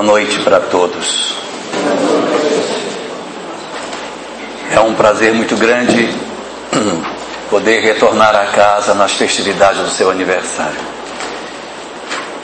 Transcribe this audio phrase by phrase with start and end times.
[0.00, 1.34] Boa noite para todos.
[4.72, 6.08] É um prazer muito grande
[7.50, 10.80] poder retornar a casa nas festividades do seu aniversário.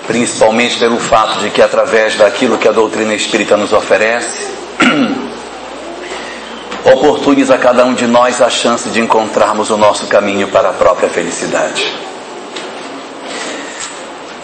[0.07, 4.53] Principalmente pelo fato de que, através daquilo que a doutrina espírita nos oferece,
[6.85, 10.75] oportuniza a cada um de nós a chance de encontrarmos o nosso caminho para a
[10.75, 12.06] própria felicidade.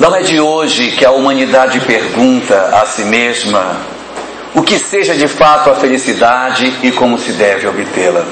[0.03, 3.77] Não é de hoje que a humanidade pergunta a si mesma
[4.53, 8.25] o que seja de fato a felicidade e como se deve obtê-la.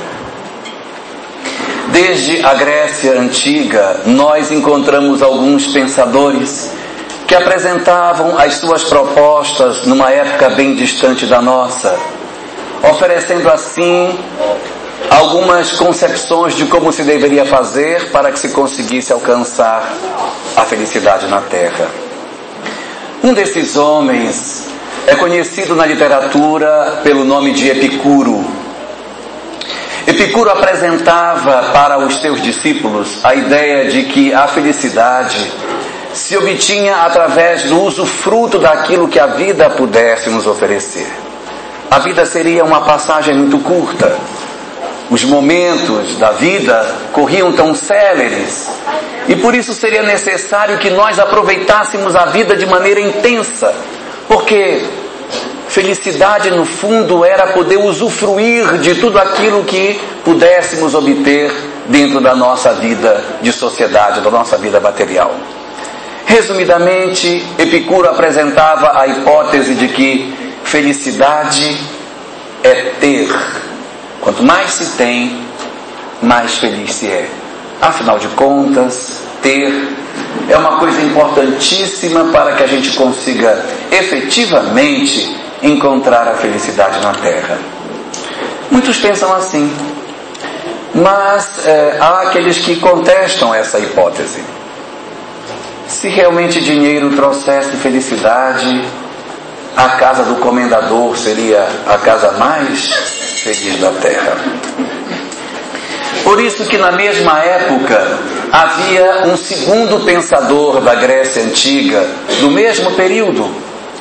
[1.93, 6.73] Desde a Grécia antiga, nós encontramos alguns pensadores
[7.29, 11.97] que apresentavam as suas propostas numa época bem distante da nossa,
[12.83, 14.19] oferecendo assim
[15.11, 19.93] algumas concepções de como se deveria fazer para que se conseguisse alcançar
[20.57, 21.89] a felicidade na terra.
[23.23, 24.69] Um desses homens
[25.07, 28.45] é conhecido na literatura pelo nome de Epicuro.
[30.07, 35.51] Epicuro apresentava para os seus discípulos a ideia de que a felicidade
[36.15, 41.07] se obtinha através do usufruto daquilo que a vida pudesse nos oferecer.
[41.91, 44.17] A vida seria uma passagem muito curta
[45.11, 48.69] os momentos da vida corriam tão céleres.
[49.29, 53.75] E por isso seria necessário que nós aproveitássemos a vida de maneira intensa,
[54.29, 54.85] porque
[55.69, 61.53] felicidade no fundo era poder usufruir de tudo aquilo que pudéssemos obter
[61.87, 65.35] dentro da nossa vida de sociedade, da nossa vida material.
[66.25, 71.77] Resumidamente, Epicuro apresentava a hipótese de que felicidade
[72.63, 73.29] é ter
[74.21, 75.45] Quanto mais se tem,
[76.21, 77.29] mais feliz se é.
[77.81, 79.73] Afinal de contas, ter
[80.49, 87.59] é uma coisa importantíssima para que a gente consiga efetivamente encontrar a felicidade na Terra.
[88.71, 89.71] Muitos pensam assim,
[90.95, 94.43] mas é, há aqueles que contestam essa hipótese.
[95.89, 98.85] Se realmente dinheiro trouxesse felicidade,
[99.77, 102.87] a casa do comendador seria a casa mais
[103.43, 104.37] feliz da terra.
[106.25, 108.19] Por isso que na mesma época
[108.53, 112.07] havia um segundo pensador da Grécia antiga,
[112.41, 113.51] do mesmo período,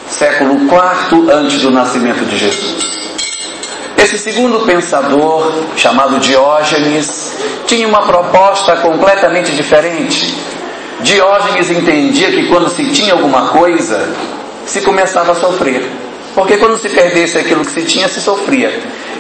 [0.10, 3.00] século IV antes do nascimento de Jesus.
[3.98, 7.36] Esse segundo pensador, chamado Diógenes,
[7.68, 10.34] tinha uma proposta completamente diferente.
[11.02, 14.10] Diógenes entendia que quando se tinha alguma coisa,
[14.70, 15.84] se começava a sofrer.
[16.36, 18.72] Porque quando se perdesse aquilo que se tinha, se sofria.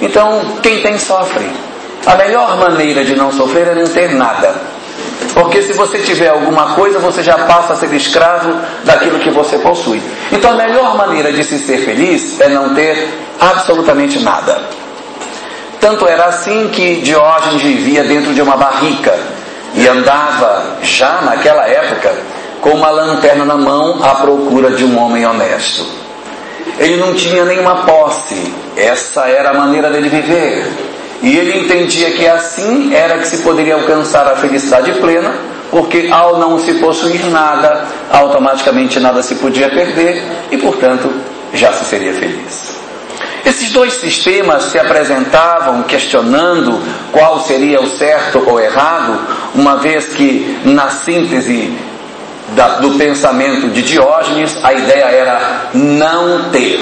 [0.01, 1.49] Então, quem tem sofre.
[2.05, 4.55] A melhor maneira de não sofrer é não ter nada.
[5.33, 9.57] Porque se você tiver alguma coisa, você já passa a ser escravo daquilo que você
[9.57, 10.01] possui.
[10.31, 13.07] Então a melhor maneira de se ser feliz é não ter
[13.39, 14.59] absolutamente nada.
[15.79, 19.17] Tanto era assim que Diógenes vivia dentro de uma barrica
[19.75, 22.13] e andava, já naquela época,
[22.61, 25.85] com uma lanterna na mão à procura de um homem honesto.
[26.77, 30.65] Ele não tinha nenhuma posse, essa era a maneira dele viver.
[31.21, 35.33] E ele entendia que assim era que se poderia alcançar a felicidade plena,
[35.69, 41.11] porque ao não se possuir nada, automaticamente nada se podia perder e, portanto,
[41.53, 42.79] já se seria feliz.
[43.45, 46.81] Esses dois sistemas se apresentavam questionando
[47.11, 49.19] qual seria o certo ou errado,
[49.55, 51.73] uma vez que na síntese
[52.55, 56.79] da, do pensamento de Diógenes, a ideia era não ter,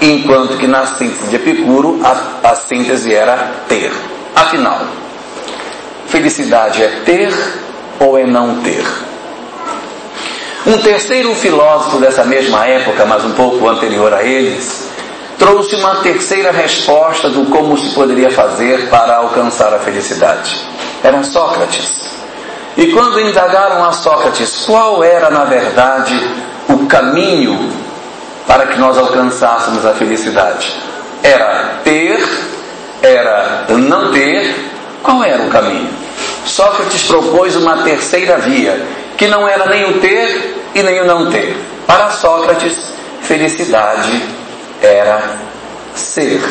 [0.00, 3.92] enquanto que na síntese de Epicuro, a, a síntese era ter.
[4.34, 4.80] Afinal,
[6.08, 7.32] felicidade é ter
[8.00, 8.84] ou é não ter?
[10.66, 14.88] Um terceiro filósofo dessa mesma época, mas um pouco anterior a eles,
[15.38, 20.64] trouxe uma terceira resposta do como se poderia fazer para alcançar a felicidade.
[21.02, 22.13] Era Sócrates.
[22.76, 26.14] E quando indagaram a Sócrates qual era, na verdade,
[26.68, 27.70] o caminho
[28.46, 30.74] para que nós alcançássemos a felicidade,
[31.22, 32.22] era ter,
[33.02, 34.54] era não ter,
[35.02, 35.88] qual era o caminho?
[36.44, 38.78] Sócrates propôs uma terceira via,
[39.16, 41.56] que não era nem o ter e nem o não ter.
[41.86, 42.92] Para Sócrates,
[43.22, 44.22] felicidade
[44.82, 45.22] era
[45.94, 46.42] ser.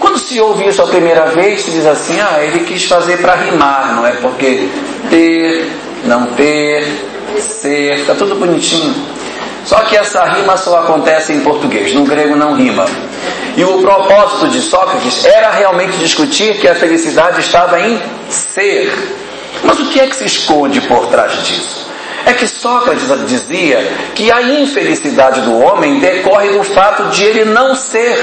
[0.00, 3.34] Quando se ouve isso a primeira vez, se diz assim, ah, ele quis fazer para
[3.34, 4.12] rimar, não é?
[4.12, 4.66] Porque
[5.10, 5.70] ter,
[6.04, 6.84] não ter,
[7.38, 8.94] ser, está tudo bonitinho.
[9.64, 12.86] Só que essa rima só acontece em português, no grego não rima.
[13.56, 18.00] E o propósito de Sócrates era realmente discutir que a felicidade estava em
[18.30, 18.90] ser.
[19.62, 21.90] Mas o que é que se esconde por trás disso?
[22.26, 23.78] é que Sócrates dizia
[24.14, 28.18] que a infelicidade do homem decorre do fato de ele não ser.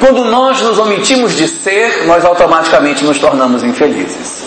[0.00, 4.44] Quando nós nos omitimos de ser, nós automaticamente nos tornamos infelizes.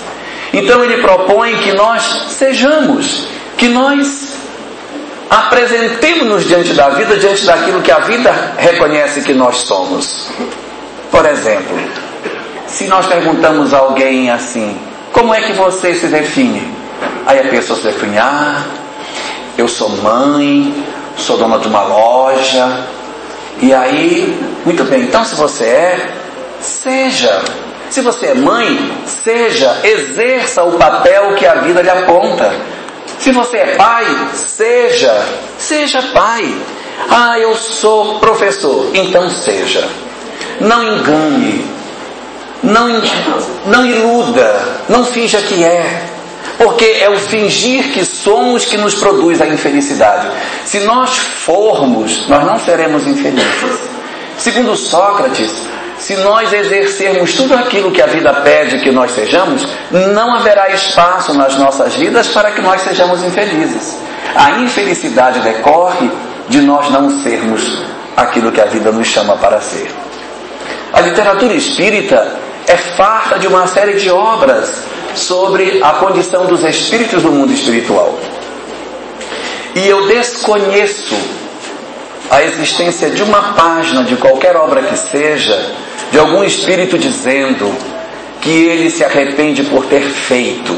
[0.52, 4.34] Então ele propõe que nós sejamos, que nós
[5.30, 10.28] apresentemos-nos diante da vida, diante daquilo que a vida reconhece que nós somos.
[11.12, 11.78] Por exemplo,
[12.68, 14.76] se nós perguntamos a alguém assim,
[15.12, 16.68] como é que você se define?
[17.28, 18.64] Aí a pessoa se define, ah,
[19.56, 20.84] eu sou mãe,
[21.16, 22.86] sou dona de uma loja.
[23.62, 26.10] E aí, muito bem, então se você é,
[26.62, 27.42] seja.
[27.90, 32.52] Se você é mãe, seja, exerça o papel que a vida lhe aponta.
[33.20, 35.26] Se você é pai, seja,
[35.60, 36.54] seja pai.
[37.10, 39.88] Ah, eu sou professor, então seja.
[40.60, 41.66] Não engane,
[42.64, 43.02] não,
[43.66, 46.13] não iluda, não finja que é.
[46.58, 50.28] Porque é o fingir que somos que nos produz a infelicidade.
[50.66, 53.80] Se nós formos, nós não seremos infelizes.
[54.38, 55.52] Segundo Sócrates,
[55.98, 61.34] se nós exercermos tudo aquilo que a vida pede que nós sejamos, não haverá espaço
[61.34, 63.98] nas nossas vidas para que nós sejamos infelizes.
[64.36, 66.10] A infelicidade decorre
[66.50, 67.84] de nós não sermos
[68.18, 69.90] aquilo que a vida nos chama para ser.
[70.92, 72.36] A literatura espírita
[72.68, 74.84] é farta de uma série de obras
[75.16, 78.18] sobre a condição dos espíritos do mundo espiritual.
[79.76, 81.16] E eu desconheço
[82.30, 85.72] a existência de uma página de qualquer obra que seja
[86.12, 87.74] de algum espírito dizendo
[88.40, 90.76] que ele se arrepende por ter feito.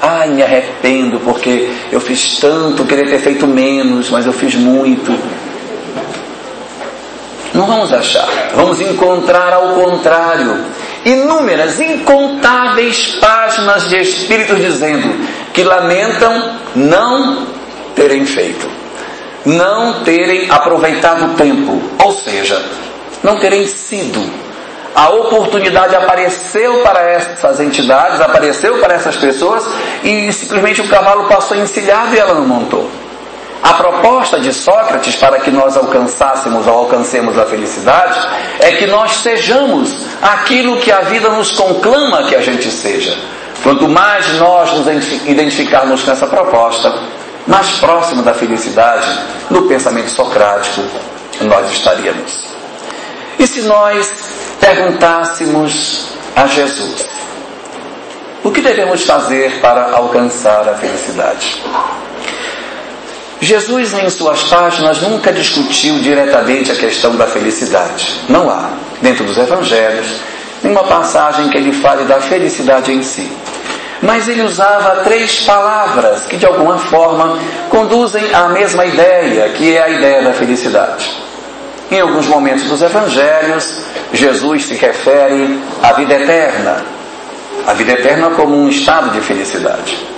[0.00, 5.16] Ai, me arrependo porque eu fiz tanto, queria ter feito menos, mas eu fiz muito.
[7.54, 10.64] Não vamos achar, vamos encontrar ao contrário
[11.04, 17.46] inúmeras, incontáveis páginas de espíritos dizendo que lamentam não
[17.94, 18.68] terem feito,
[19.44, 22.62] não terem aproveitado o tempo, ou seja,
[23.22, 24.42] não terem sido
[24.94, 29.64] a oportunidade apareceu para essas entidades, apareceu para essas pessoas
[30.04, 32.90] e simplesmente o cavalo passou encilhado e ela não montou.
[33.62, 38.18] A proposta de Sócrates para que nós alcançássemos ou alcancemos a felicidade
[38.58, 43.16] é que nós sejamos aquilo que a vida nos conclama que a gente seja.
[43.62, 44.86] Quanto mais nós nos
[45.28, 46.92] identificarmos com essa proposta,
[47.46, 49.06] mais próximo da felicidade,
[49.48, 50.82] no pensamento socrático,
[51.42, 52.48] nós estaríamos.
[53.38, 54.24] E se nós
[54.60, 57.06] perguntássemos a Jesus:
[58.42, 61.62] o que devemos fazer para alcançar a felicidade?
[63.42, 68.20] Jesus, em suas páginas, nunca discutiu diretamente a questão da felicidade.
[68.28, 68.70] Não há,
[69.02, 70.20] dentro dos evangelhos,
[70.62, 73.28] nenhuma passagem que ele fale da felicidade em si.
[74.00, 77.36] Mas ele usava três palavras que, de alguma forma,
[77.68, 81.10] conduzem à mesma ideia, que é a ideia da felicidade.
[81.90, 83.80] Em alguns momentos dos evangelhos,
[84.12, 86.84] Jesus se refere à vida eterna.
[87.66, 90.11] A vida eterna como um estado de felicidade.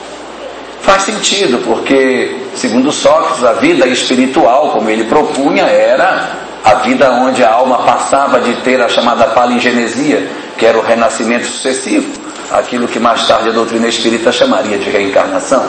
[0.85, 6.33] Faz sentido, porque, segundo Sócrates, a vida espiritual, como ele propunha, era
[6.63, 10.29] a vida onde a alma passava de ter a chamada palingenesia,
[10.59, 12.07] que era o renascimento sucessivo,
[12.53, 15.65] aquilo que mais tarde a doutrina espírita chamaria de reencarnação.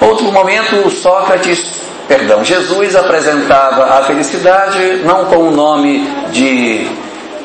[0.00, 6.86] Outro momento, Sócrates, perdão, Jesus apresentava a felicidade não com o nome de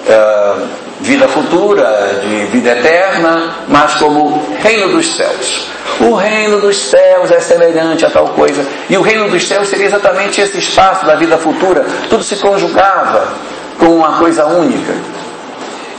[0.07, 5.67] uh, vida futura, de vida eterna, mas como reino dos céus.
[5.99, 8.65] O reino dos céus é semelhante a tal coisa.
[8.89, 11.85] E o reino dos céus seria exatamente esse espaço da vida futura.
[12.09, 13.27] Tudo se conjugava
[13.77, 14.93] com uma coisa única.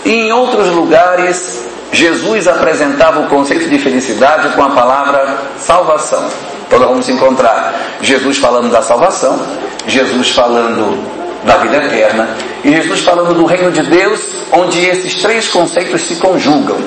[0.06, 6.26] E em outros lugares, Jesus apresentava o conceito de felicidade com a palavra salvação.
[6.66, 9.38] Então nós vamos encontrar Jesus falando da salvação,
[9.86, 10.98] Jesus falando
[11.44, 12.26] da vida eterna
[12.64, 14.20] e Jesus falando do reino de Deus,
[14.52, 16.78] onde esses três conceitos se conjugam.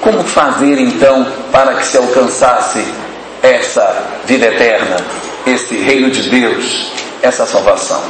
[0.00, 2.82] Como fazer então para que se alcançasse
[3.42, 4.96] essa vida eterna,
[5.46, 8.02] esse reino de Deus, essa salvação?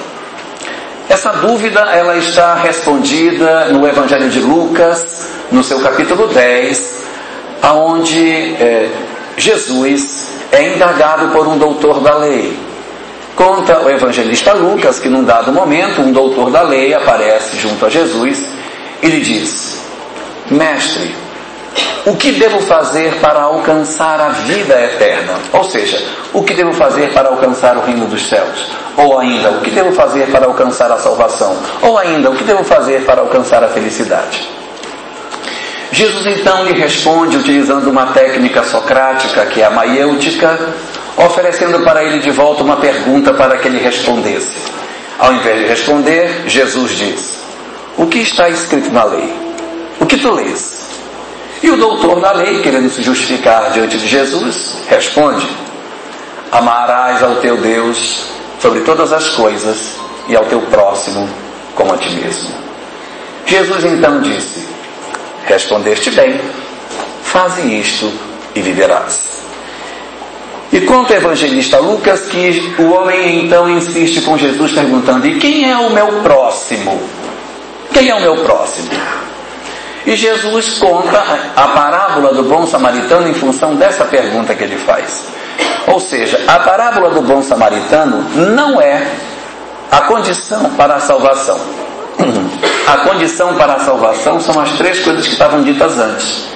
[1.08, 7.02] Essa dúvida ela está respondida no Evangelho de Lucas, no seu capítulo 10,
[7.60, 8.88] aonde é,
[9.36, 12.71] Jesus é indagado por um doutor da lei.
[13.36, 17.88] Conta o evangelista Lucas que num dado momento um doutor da lei aparece junto a
[17.88, 18.44] Jesus
[19.02, 19.82] e lhe diz:
[20.50, 21.14] Mestre,
[22.04, 25.34] o que devo fazer para alcançar a vida eterna?
[25.52, 28.66] Ou seja, o que devo fazer para alcançar o reino dos céus?
[28.96, 31.56] Ou ainda, o que devo fazer para alcançar a salvação?
[31.80, 34.48] Ou ainda, o que devo fazer para alcançar a felicidade?
[35.92, 40.58] Jesus então lhe responde utilizando uma técnica socrática que é a maiêutica,
[41.26, 44.58] oferecendo para ele de volta uma pergunta para que ele respondesse.
[45.18, 47.38] Ao invés de responder, Jesus diz:
[47.96, 49.32] O que está escrito na lei?
[50.00, 50.82] O que tu lês?
[51.62, 55.46] E o doutor da lei, querendo se justificar diante de Jesus, responde:
[56.50, 58.26] Amarás ao teu Deus
[58.60, 59.96] sobre todas as coisas
[60.28, 61.28] e ao teu próximo
[61.74, 62.50] como a ti mesmo.
[63.46, 64.66] Jesus então disse:
[65.46, 66.40] Respondeste bem,
[67.22, 68.12] faze isto
[68.54, 69.41] e viverás.
[70.72, 75.70] E conta o evangelista Lucas que o homem então insiste com Jesus perguntando: E quem
[75.70, 76.98] é o meu próximo?
[77.92, 78.88] Quem é o meu próximo?
[80.06, 81.22] E Jesus conta
[81.54, 85.26] a parábola do bom samaritano em função dessa pergunta que ele faz.
[85.86, 88.24] Ou seja, a parábola do bom samaritano
[88.54, 89.06] não é
[89.90, 91.60] a condição para a salvação.
[92.86, 96.46] A condição para a salvação são as três coisas que estavam ditas antes: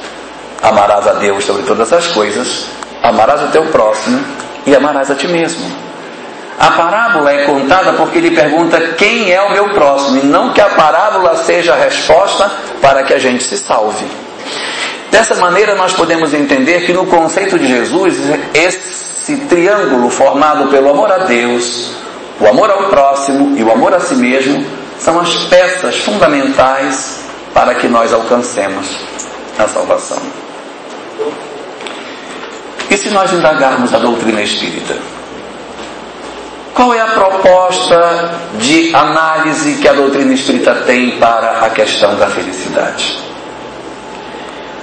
[0.62, 2.66] amarás a Deus sobre todas as coisas,
[3.08, 4.22] amarás o teu próximo
[4.66, 5.64] e amarás a ti mesmo.
[6.58, 10.60] A parábola é contada porque ele pergunta quem é o meu próximo, e não que
[10.60, 14.06] a parábola seja a resposta para que a gente se salve.
[15.10, 18.16] Dessa maneira, nós podemos entender que no conceito de Jesus,
[18.54, 21.92] esse triângulo formado pelo amor a Deus,
[22.40, 24.64] o amor ao próximo e o amor a si mesmo
[24.98, 27.20] são as peças fundamentais
[27.52, 28.86] para que nós alcancemos
[29.58, 30.45] a salvação.
[32.90, 34.97] E se nós indagarmos a doutrina espírita?
[36.73, 42.26] Qual é a proposta de análise que a doutrina espírita tem para a questão da
[42.26, 43.19] felicidade?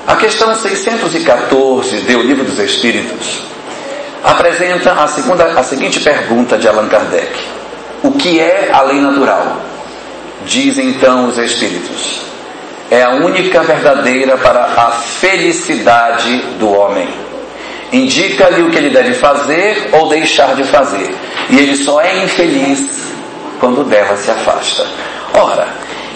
[0.08, 3.44] A questão 614 do Livro dos Espíritos
[4.24, 7.40] apresenta a, segunda, a seguinte pergunta de Allan Kardec:
[8.02, 9.58] O que é a lei natural?
[10.46, 12.22] Dizem então os Espíritos.
[12.92, 17.08] É a única verdadeira para a felicidade do homem
[17.94, 21.16] indica-lhe o que ele deve fazer ou deixar de fazer.
[21.50, 23.14] E ele só é infeliz
[23.60, 24.86] quando dela se afasta.
[25.34, 25.68] Ora,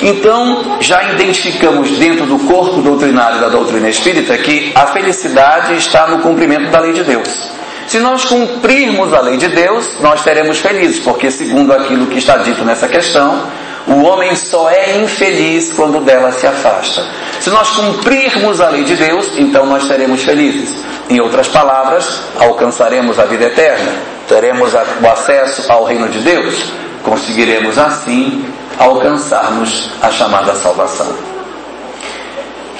[0.02, 6.20] então já identificamos dentro do corpo doutrinário da doutrina espírita que a felicidade está no
[6.20, 7.50] cumprimento da lei de Deus.
[7.88, 12.38] Se nós cumprirmos a lei de Deus, nós seremos felizes, porque segundo aquilo que está
[12.38, 13.42] dito nessa questão,
[13.88, 17.06] o homem só é infeliz quando dela se afasta.
[17.40, 20.84] Se nós cumprirmos a lei de Deus, então nós seremos felizes.
[21.10, 23.94] Em outras palavras, alcançaremos a vida eterna,
[24.28, 26.66] teremos o acesso ao reino de Deus,
[27.02, 28.46] conseguiremos assim
[28.78, 31.16] alcançarmos a chamada salvação.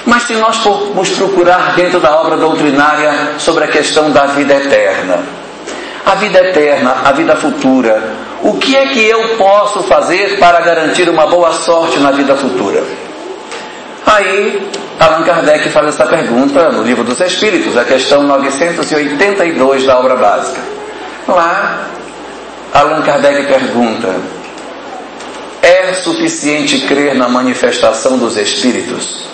[0.04, 5.20] Mas se nós formos procurar dentro da obra doutrinária sobre a questão da vida eterna,
[6.04, 8.02] a vida eterna, a vida futura,
[8.42, 12.84] o que é que eu posso fazer para garantir uma boa sorte na vida futura?
[14.06, 20.16] Aí, Allan Kardec faz essa pergunta no Livro dos Espíritos, a questão 982 da obra
[20.16, 20.60] básica.
[21.26, 21.88] Lá,
[22.72, 24.14] Allan Kardec pergunta:
[25.60, 29.24] é suficiente crer na manifestação dos Espíritos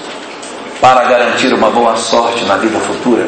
[0.80, 3.26] para garantir uma boa sorte na vida futura?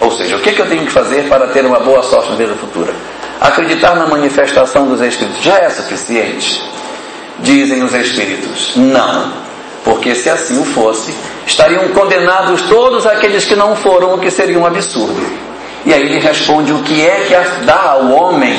[0.00, 2.30] Ou seja, o que, é que eu tenho que fazer para ter uma boa sorte
[2.30, 2.94] na vida futura?
[3.40, 6.62] Acreditar na manifestação dos Espíritos já é suficiente?
[7.40, 9.32] Dizem os Espíritos: não,
[9.84, 11.14] porque se assim o fosse,
[11.46, 15.24] estariam condenados todos aqueles que não foram, o que seria um absurdo.
[15.86, 18.58] E aí ele responde: o que é que dá ao homem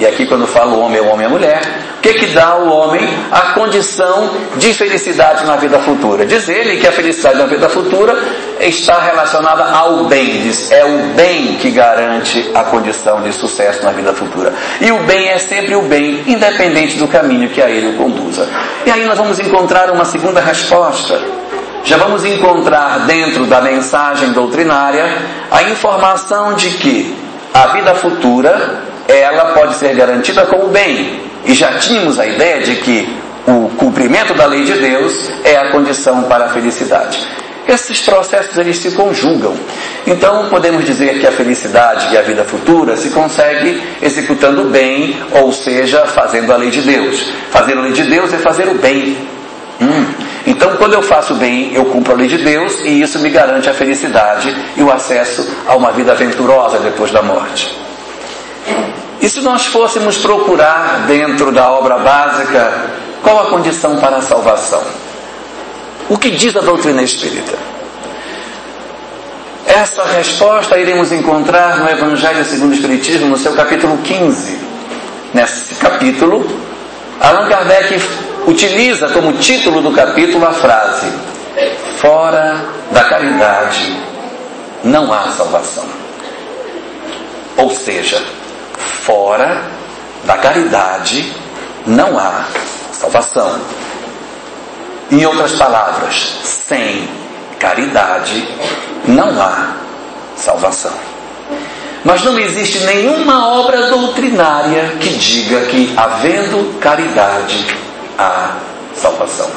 [0.00, 1.60] e aqui quando falo homem é o homem e a mulher,
[1.98, 6.24] o que que dá ao homem a condição de felicidade na vida futura?
[6.24, 8.16] Diz ele que a felicidade na vida futura
[8.58, 11.39] está relacionada ao bem, diz, é o bem
[11.70, 14.52] garante a condição de sucesso na vida futura.
[14.80, 18.48] E o bem é sempre o bem, independente do caminho que a ele o conduza.
[18.86, 21.20] E aí nós vamos encontrar uma segunda resposta.
[21.84, 25.04] Já vamos encontrar dentro da mensagem doutrinária
[25.50, 27.16] a informação de que
[27.54, 31.20] a vida futura ela pode ser garantida como bem.
[31.44, 35.70] E já tínhamos a ideia de que o cumprimento da lei de Deus é a
[35.70, 37.26] condição para a felicidade.
[37.68, 39.54] Esses processos eles se conjugam.
[40.06, 45.16] Então podemos dizer que a felicidade e a vida futura se consegue executando o bem,
[45.32, 47.30] ou seja, fazendo a lei de Deus.
[47.50, 49.16] Fazer a lei de Deus é fazer o bem.
[49.80, 50.06] Hum.
[50.46, 53.68] Então, quando eu faço bem, eu cumpro a lei de Deus e isso me garante
[53.68, 57.76] a felicidade e o acesso a uma vida aventurosa depois da morte.
[59.20, 62.90] E se nós fôssemos procurar dentro da obra básica
[63.22, 64.82] qual a condição para a salvação?
[66.10, 67.56] O que diz a doutrina espírita?
[69.64, 74.58] Essa resposta iremos encontrar no Evangelho segundo o Espiritismo, no seu capítulo 15.
[75.32, 76.44] Nesse capítulo,
[77.20, 78.02] Allan Kardec
[78.44, 81.06] utiliza como título do capítulo a frase:
[81.98, 82.56] Fora
[82.90, 83.96] da caridade
[84.82, 85.84] não há salvação.
[87.56, 88.20] Ou seja,
[88.76, 89.62] fora
[90.24, 91.32] da caridade
[91.86, 92.46] não há
[92.92, 93.60] salvação.
[95.10, 97.08] Em outras palavras, sem
[97.58, 98.48] caridade
[99.08, 99.74] não há
[100.36, 100.92] salvação.
[102.04, 107.66] Mas não existe nenhuma obra doutrinária que diga que, havendo caridade,
[108.16, 108.56] há
[108.94, 109.50] salvação.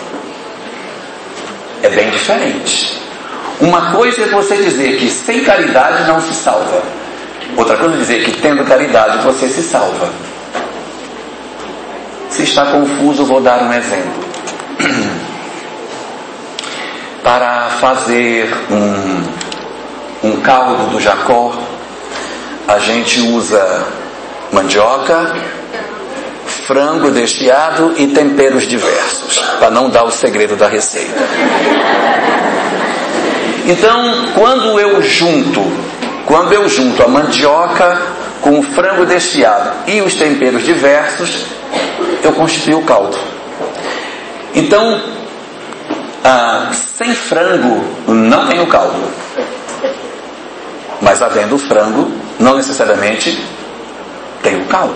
[1.83, 2.99] É bem diferente.
[3.61, 6.81] Uma coisa é você dizer que sem caridade não se salva.
[7.55, 10.09] Outra coisa é dizer que tendo caridade você se salva.
[12.29, 14.23] Se está confuso, vou dar um exemplo.
[17.23, 21.53] Para fazer um, um caldo do Jacó,
[22.67, 23.85] a gente usa
[24.51, 25.33] mandioca,
[26.45, 31.23] frango desfiado e temperos diversos, para não dar o segredo da receita.
[33.65, 35.61] Então, quando eu junto,
[36.25, 38.01] quando eu junto a mandioca
[38.41, 41.45] com o frango desfiado e os temperos diversos,
[42.21, 43.17] eu construí o caldo.
[44.53, 45.01] Então,
[46.23, 49.11] ah, sem frango não tem o caldo.
[51.01, 53.43] Mas havendo frango, não necessariamente
[54.41, 54.95] tem o caldo.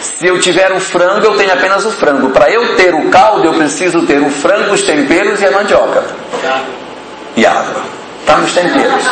[0.00, 2.30] Se eu tiver o frango, eu tenho apenas o frango.
[2.30, 6.04] Para eu ter o caldo, eu preciso ter o frango, os temperos e a mandioca.
[7.36, 7.82] E água.
[8.20, 9.04] Está nos temperos.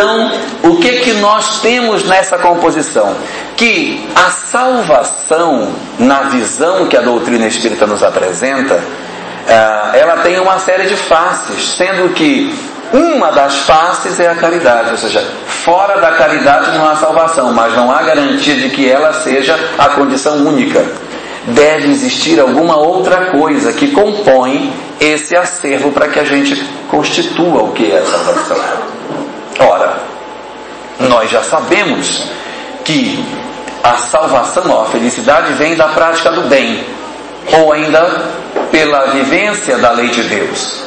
[0.00, 3.14] Então, o que que nós temos nessa composição?
[3.54, 8.82] Que a salvação, na visão que a doutrina espírita nos apresenta,
[9.46, 12.50] eh, ela tem uma série de faces, sendo que
[12.94, 17.76] uma das faces é a caridade, ou seja, fora da caridade não há salvação, mas
[17.76, 20.82] não há garantia de que ela seja a condição única.
[21.48, 26.56] Deve existir alguma outra coisa que compõe esse acervo para que a gente
[26.88, 28.89] constitua o que é a salvação.
[29.60, 29.98] Ora,
[31.00, 32.24] nós já sabemos
[32.84, 33.24] que
[33.82, 36.84] a salvação, a felicidade vem da prática do bem,
[37.52, 38.24] ou ainda
[38.70, 40.84] pela vivência da lei de Deus.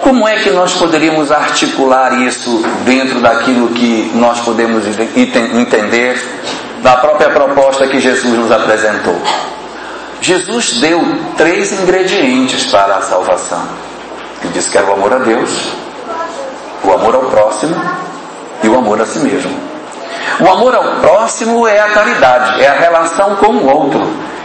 [0.00, 4.84] Como é que nós poderíamos articular isso dentro daquilo que nós podemos
[5.16, 6.20] entender
[6.82, 9.16] da própria proposta que Jesus nos apresentou?
[10.20, 11.00] Jesus deu
[11.36, 13.62] três ingredientes para a salvação.
[14.42, 15.68] Ele disse que era o amor a Deus,
[16.82, 17.21] o amor ao
[17.52, 17.76] próximo
[18.62, 19.50] e o amor a si mesmo.
[20.40, 24.00] O amor ao próximo é a caridade, é a relação com o outro,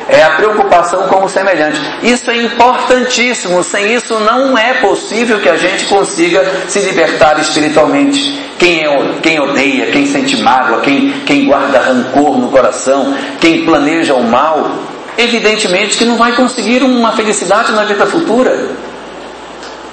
[0.09, 1.79] é a preocupação com o semelhante.
[2.03, 8.45] Isso é importantíssimo, sem isso não é possível que a gente consiga se libertar espiritualmente.
[8.57, 14.15] Quem, é, quem odeia, quem sente mágoa, quem, quem guarda rancor no coração, quem planeja
[14.15, 14.69] o mal,
[15.17, 18.86] evidentemente que não vai conseguir uma felicidade na vida futura.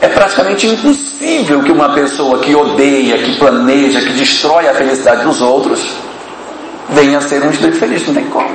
[0.05, 5.41] É praticamente impossível que uma pessoa que odeia, que planeja, que destrói a felicidade dos
[5.41, 5.81] outros,
[6.91, 8.07] venha a ser um espírito feliz.
[8.07, 8.51] Não tem como.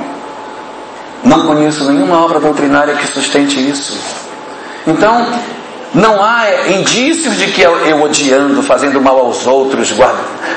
[1.24, 3.98] Não conheço nenhuma obra doutrinária que sustente isso.
[4.86, 5.26] Então,
[5.92, 9.92] não há indícios de que eu, eu odiando, fazendo mal aos outros,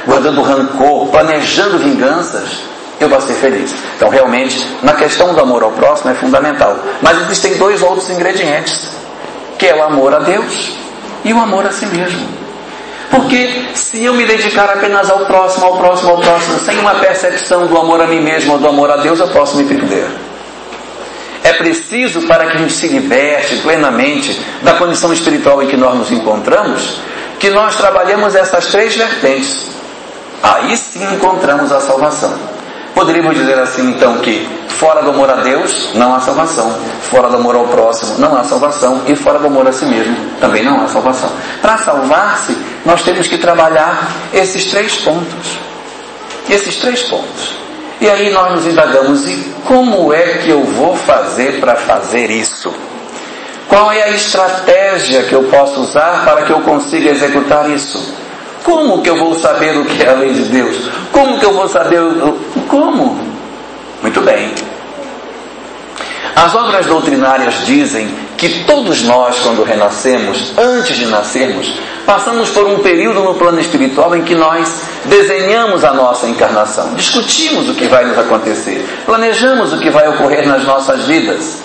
[0.05, 2.59] guardando rancor, planejando vinganças,
[2.99, 3.73] eu vou ser feliz.
[3.97, 6.77] Então, realmente, na questão do amor ao próximo é fundamental.
[7.01, 8.89] Mas existem dois outros ingredientes,
[9.57, 10.82] que é o amor a Deus
[11.23, 12.43] e o amor a si mesmo.
[13.09, 17.67] Porque se eu me dedicar apenas ao próximo, ao próximo, ao próximo, sem uma percepção
[17.67, 20.07] do amor a mim mesmo ou do amor a Deus, eu posso me perder.
[21.43, 25.95] É preciso para que a gente se liberte plenamente da condição espiritual em que nós
[25.95, 27.01] nos encontramos,
[27.37, 29.67] que nós trabalhemos essas três vertentes.
[30.41, 32.33] Aí sim encontramos a salvação.
[32.95, 34.47] Poderíamos dizer assim então que
[34.79, 38.43] fora do amor a Deus não há salvação, fora do amor ao próximo não há
[38.43, 41.31] salvação e fora do amor a si mesmo também não há salvação.
[41.61, 45.57] Para salvar-se, nós temos que trabalhar esses três pontos.
[46.49, 47.57] Esses três pontos.
[48.01, 52.73] E aí nós nos indagamos, e como é que eu vou fazer para fazer isso?
[53.69, 58.13] Qual é a estratégia que eu posso usar para que eu consiga executar isso?
[58.63, 60.89] Como que eu vou saber o que é a lei de Deus?
[61.11, 62.37] Como que eu vou saber o.
[62.67, 63.32] Como?
[64.03, 64.53] Muito bem.
[66.35, 71.73] As obras doutrinárias dizem que todos nós, quando renascemos, antes de nascermos,
[72.05, 77.69] passamos por um período no plano espiritual em que nós desenhamos a nossa encarnação, discutimos
[77.69, 81.61] o que vai nos acontecer, planejamos o que vai ocorrer nas nossas vidas.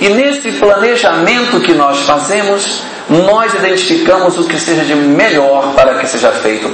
[0.00, 6.06] E nesse planejamento que nós fazemos, nós identificamos o que seja de melhor para que
[6.06, 6.70] seja feito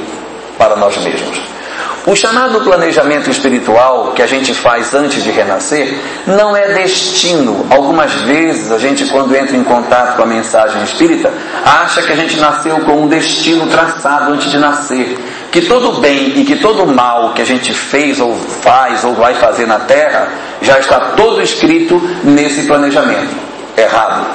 [0.58, 1.59] para nós mesmos.
[2.06, 5.94] O chamado planejamento espiritual que a gente faz antes de renascer
[6.26, 7.66] não é destino.
[7.68, 11.30] Algumas vezes a gente, quando entra em contato com a mensagem espírita,
[11.62, 15.18] acha que a gente nasceu com um destino traçado antes de nascer.
[15.52, 19.34] Que todo bem e que todo mal que a gente fez ou faz ou vai
[19.34, 20.28] fazer na Terra
[20.62, 23.36] já está todo escrito nesse planejamento.
[23.76, 24.26] Errado.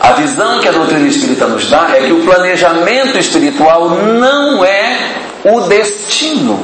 [0.00, 5.25] A visão que a doutrina espírita nos dá é que o planejamento espiritual não é
[5.46, 6.58] o destino.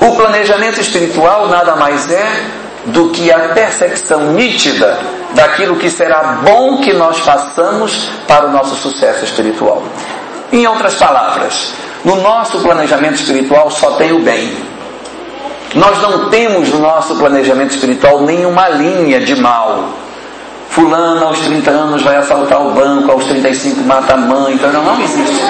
[0.00, 2.44] O planejamento espiritual nada mais é
[2.86, 4.98] do que a percepção nítida
[5.34, 9.82] daquilo que será bom que nós façamos para o nosso sucesso espiritual.
[10.52, 11.72] Em outras palavras,
[12.04, 14.52] no nosso planejamento espiritual só tem o bem.
[15.74, 19.88] Nós não temos no nosso planejamento espiritual nenhuma linha de mal.
[20.68, 24.84] Fulano aos 30 anos vai assaltar o banco, aos 35 mata a mãe, então não,
[24.84, 25.42] não existe.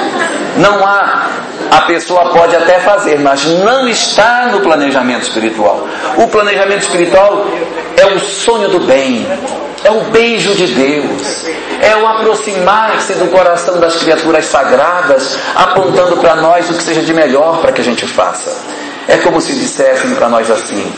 [0.58, 1.26] Não há
[1.72, 5.88] a pessoa pode até fazer, mas não está no planejamento espiritual.
[6.18, 7.46] O planejamento espiritual
[7.96, 9.26] é o sonho do bem,
[9.82, 11.46] é o beijo de Deus,
[11.80, 17.14] é o aproximar-se do coração das criaturas sagradas, apontando para nós o que seja de
[17.14, 18.54] melhor para que a gente faça.
[19.08, 20.92] É como se dissessem para nós assim: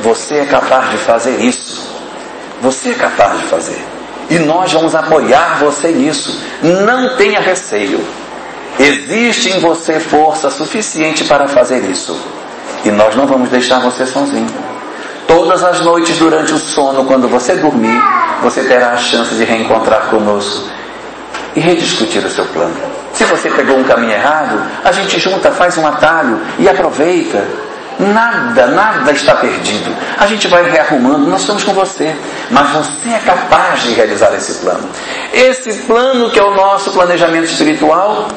[0.00, 1.90] você é capaz de fazer isso,
[2.62, 3.84] você é capaz de fazer,
[4.30, 6.40] e nós vamos apoiar você nisso.
[6.62, 8.23] Não tenha receio.
[8.78, 12.18] Existe em você força suficiente para fazer isso.
[12.84, 14.48] E nós não vamos deixar você sozinho.
[15.26, 17.98] Todas as noites durante o sono, quando você dormir,
[18.42, 20.68] você terá a chance de reencontrar conosco
[21.56, 22.74] e rediscutir o seu plano.
[23.12, 27.63] Se você pegou um caminho errado, a gente junta, faz um atalho e aproveita.
[28.12, 29.94] Nada, nada está perdido.
[30.18, 32.14] A gente vai rearrumando, nós estamos com você.
[32.50, 34.88] Mas você é capaz de realizar esse plano.
[35.32, 38.28] Esse plano, que é o nosso planejamento espiritual,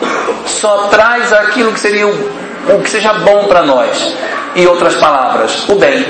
[0.45, 2.31] só traz aquilo que seria o,
[2.75, 4.13] o que seja bom para nós.
[4.55, 6.05] Em outras palavras, o bem.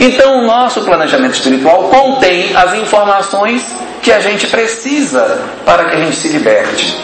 [0.00, 3.62] Então, o nosso planejamento espiritual contém as informações
[4.02, 6.96] que a gente precisa para que a gente se liberte.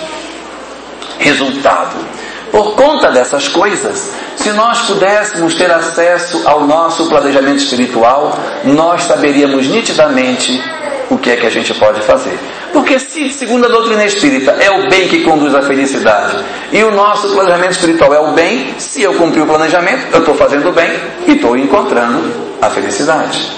[1.19, 2.12] Resultado
[2.53, 9.67] por conta dessas coisas, se nós pudéssemos ter acesso ao nosso planejamento espiritual, nós saberíamos
[9.67, 10.63] nitidamente
[11.09, 12.39] o que é que a gente pode fazer.
[12.71, 16.91] Porque se, segundo a doutrina espírita, é o bem que conduz à felicidade, e o
[16.91, 20.73] nosso planejamento espiritual é o bem, se eu cumprir o planejamento, eu estou fazendo o
[20.73, 20.91] bem
[21.27, 22.23] e estou encontrando
[22.61, 23.51] a felicidade.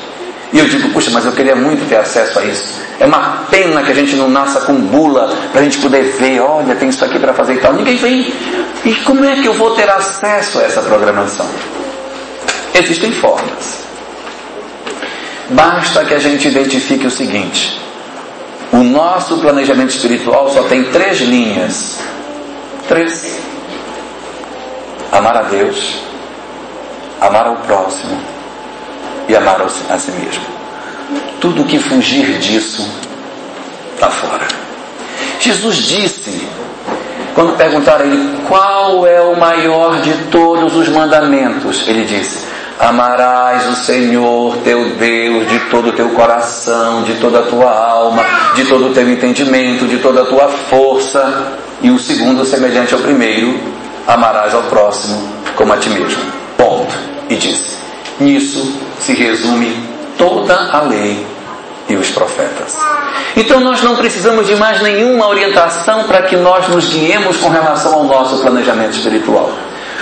[0.52, 2.80] E eu digo, puxa, mas eu queria muito ter acesso a isso.
[3.00, 6.40] É uma pena que a gente não nasça com bula para a gente poder ver,
[6.40, 7.72] olha, tem isso aqui para fazer e tal.
[7.72, 8.32] Ninguém vem.
[8.84, 11.46] E como é que eu vou ter acesso a essa programação?
[12.74, 13.84] Existem formas.
[15.50, 17.80] Basta que a gente identifique o seguinte:
[18.72, 21.98] o nosso planejamento espiritual só tem três linhas.
[22.88, 23.38] Três.
[25.12, 25.94] Amar a Deus,
[27.20, 28.20] amar ao próximo
[29.28, 30.53] e amar a si mesmo.
[31.40, 32.88] Tudo que fugir disso
[33.94, 34.46] está fora.
[35.40, 36.48] Jesus disse,
[37.34, 42.44] quando perguntaram a ele qual é o maior de todos os mandamentos, ele disse:
[42.78, 48.24] Amarás o Senhor teu Deus de todo o teu coração, de toda a tua alma,
[48.54, 51.52] de todo o teu entendimento, de toda a tua força.
[51.82, 53.58] E o segundo, semelhante ao primeiro,
[54.06, 56.22] amarás ao próximo como a ti mesmo.
[56.56, 56.94] Ponto.
[57.28, 57.76] E disse:
[58.20, 61.26] Nisso se resume toda a lei
[61.88, 62.76] e os profetas.
[63.36, 67.94] Então nós não precisamos de mais nenhuma orientação para que nós nos guiemos com relação
[67.94, 69.50] ao nosso planejamento espiritual.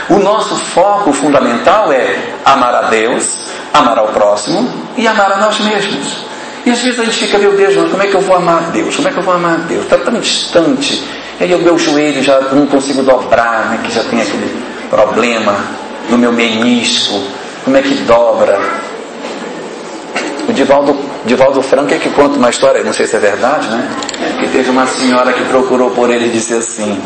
[0.08, 5.58] O nosso foco fundamental é amar a Deus, amar ao próximo e amar a nós
[5.60, 6.24] mesmos.
[6.64, 8.70] E às vezes a gente fica, meu Deus, como é que eu vou amar a
[8.70, 8.94] Deus?
[8.94, 9.84] Como é que eu vou amar a Deus?
[9.84, 11.02] Está tão distante.
[11.40, 13.80] E aí o meu joelho já não consigo dobrar, né?
[13.82, 15.56] que já tem aquele problema
[16.08, 17.20] no meu menisco.
[17.64, 18.60] Como é que dobra?
[20.52, 23.88] O Divaldo, Divaldo Franco é que conta uma história, não sei se é verdade, né?
[24.38, 27.00] Que teve uma senhora que procurou por ele e disse assim: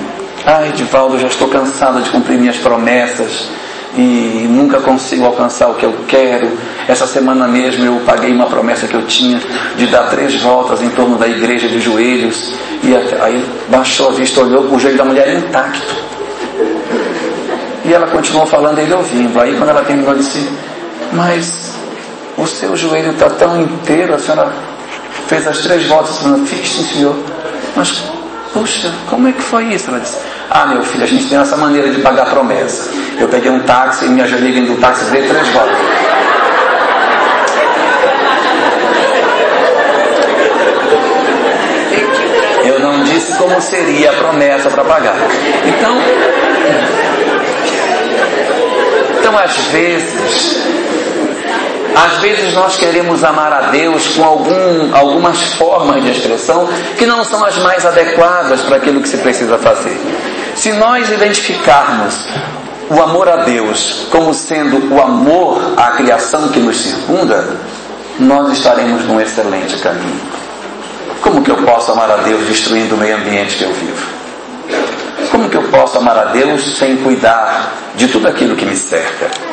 [0.44, 3.48] Ai, Divaldo, já estou cansada de cumprir minhas promessas
[3.96, 6.50] e nunca consigo alcançar o que eu quero.
[6.88, 9.40] Essa semana mesmo eu paguei uma promessa que eu tinha
[9.76, 12.52] de dar três voltas em torno da igreja de joelhos.
[12.82, 15.94] E aí baixou a vista, olhou, o joelho da mulher intacto.
[17.84, 19.40] E ela continuou falando, ele ouvindo.
[19.40, 20.50] Aí quando ela terminou, disse:
[21.12, 21.75] Mas
[22.46, 24.52] o seu joelho está tão inteiro, a senhora
[25.26, 27.16] fez as três voltas, a senhora fiz, sim, senhor.
[27.74, 28.04] Mas,
[28.52, 29.90] puxa, como é que foi isso?
[29.90, 30.16] Ela disse,
[30.50, 32.88] ah, meu filho, a gente tem essa maneira de pagar promessa.
[33.18, 35.76] Eu peguei um táxi e me ajoelhei dentro do táxi e dei três voltas.
[42.64, 45.16] Eu não disse como seria a promessa para pagar.
[45.66, 45.96] Então,
[49.18, 50.85] Então, às vezes,
[51.96, 57.24] às vezes nós queremos amar a Deus com algum, algumas formas de expressão que não
[57.24, 59.98] são as mais adequadas para aquilo que se precisa fazer.
[60.54, 62.28] Se nós identificarmos
[62.90, 67.56] o amor a Deus como sendo o amor à criação que nos circunda,
[68.18, 70.20] nós estaremos num excelente caminho.
[71.22, 74.06] Como que eu posso amar a Deus destruindo o meio ambiente que eu vivo?
[75.30, 79.45] Como que eu posso amar a Deus sem cuidar de tudo aquilo que me cerca?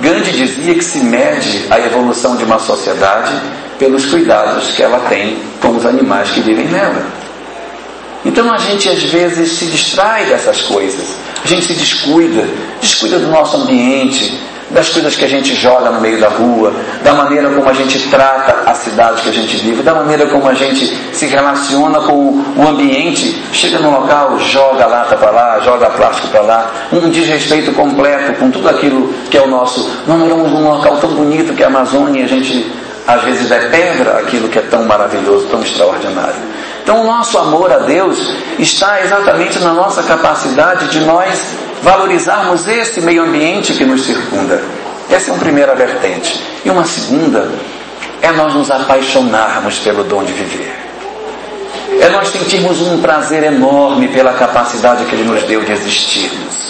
[0.00, 3.32] Gandhi dizia que se mede a evolução de uma sociedade
[3.78, 7.06] pelos cuidados que ela tem com os animais que vivem nela.
[8.24, 12.48] Então a gente às vezes se distrai dessas coisas, a gente se descuida,
[12.80, 14.40] descuida do nosso ambiente,
[14.74, 18.10] das coisas que a gente joga no meio da rua, da maneira como a gente
[18.10, 22.44] trata a cidade que a gente vive, da maneira como a gente se relaciona com
[22.56, 23.40] o ambiente.
[23.52, 28.50] Chega no local, joga lata para lá, joga plástico para lá, um desrespeito completo com
[28.50, 29.88] tudo aquilo que é o nosso.
[30.08, 32.72] Nós moramos num local tão bonito que é a Amazônia e a gente
[33.06, 36.34] às vezes é pedra aquilo que é tão maravilhoso, tão extraordinário.
[36.82, 41.54] Então o nosso amor a Deus está exatamente na nossa capacidade de nós
[41.84, 44.60] valorizarmos esse meio ambiente que nos circunda.
[45.08, 46.42] Essa é uma primeira vertente.
[46.64, 47.48] E uma segunda
[48.20, 50.74] é nós nos apaixonarmos pelo dom de viver.
[52.00, 56.64] É nós sentirmos um prazer enorme pela capacidade que Ele nos deu de existirmos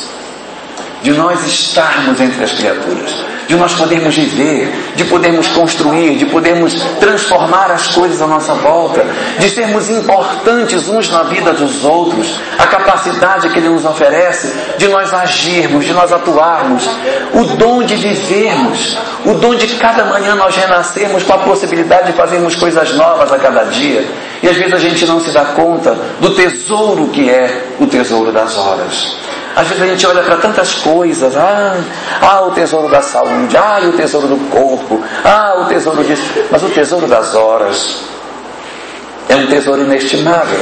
[1.05, 3.13] de nós estarmos entre as criaturas,
[3.47, 9.05] de nós podermos viver, de podermos construir, de podermos transformar as coisas à nossa volta,
[9.39, 14.89] de sermos importantes uns na vida dos outros, a capacidade que Ele nos oferece de
[14.89, 16.89] nós agirmos, de nós atuarmos,
[17.33, 22.17] o dom de vivermos, o dom de cada manhã nós renascermos com a possibilidade de
[22.17, 24.05] fazermos coisas novas a cada dia.
[24.43, 28.31] E às vezes a gente não se dá conta do tesouro que é o tesouro
[28.31, 29.17] das horas.
[29.57, 31.77] Às vezes a gente olha para tantas coisas, ah,
[32.21, 36.63] ah, o tesouro da saúde, ah, o tesouro do corpo, ah, o tesouro disso, mas
[36.63, 38.01] o tesouro das horas
[39.29, 40.59] é um tesouro inestimável.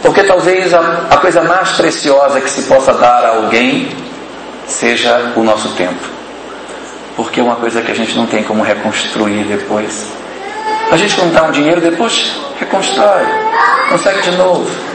[0.00, 3.88] Porque talvez a, a coisa mais preciosa que se possa dar a alguém
[4.66, 6.14] seja o nosso tempo.
[7.16, 10.06] Porque é uma coisa que a gente não tem como reconstruir depois.
[10.90, 13.24] A gente quando dá um dinheiro, depois reconstrói,
[13.90, 14.93] consegue de novo.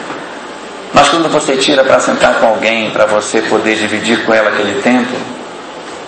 [0.93, 4.81] Mas quando você tira para sentar com alguém, para você poder dividir com ela aquele
[4.81, 5.15] tempo,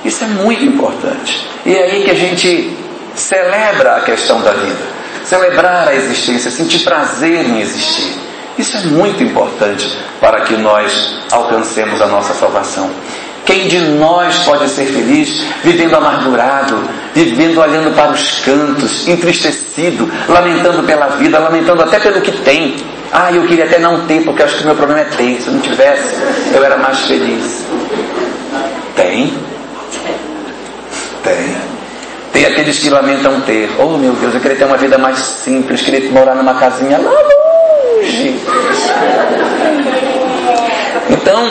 [0.03, 1.47] isso é muito importante.
[1.65, 2.75] E é aí que a gente
[3.15, 4.83] celebra a questão da vida,
[5.23, 8.19] celebrar a existência, sentir prazer em existir.
[8.57, 12.89] Isso é muito importante para que nós alcancemos a nossa salvação.
[13.45, 20.83] Quem de nós pode ser feliz vivendo amargurado, vivendo olhando para os cantos, entristecido, lamentando
[20.83, 22.75] pela vida, lamentando até pelo que tem?
[23.13, 25.41] Ah, eu queria até não ter, porque acho que o meu problema é ter.
[25.41, 26.15] Se eu não tivesse,
[26.53, 27.65] eu era mais feliz.
[28.95, 29.33] Tem?
[31.23, 31.57] Tem.
[32.31, 33.69] Tem aqueles que lamentam ter.
[33.77, 37.11] Oh meu Deus, eu queria ter uma vida mais simples, queria morar numa casinha lá
[37.11, 38.39] longe.
[41.09, 41.49] Então,